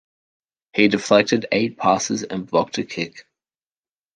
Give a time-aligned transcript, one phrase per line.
[0.73, 3.27] He deflected eight passes and blocked a kick.